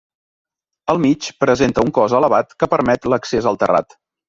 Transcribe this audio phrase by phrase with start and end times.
[0.93, 3.99] Al mig presenta un cos elevat que permet l'accés al terrat.